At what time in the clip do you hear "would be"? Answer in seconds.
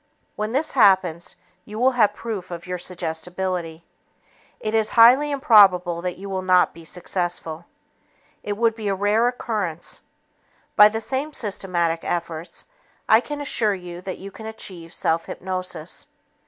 8.57-8.87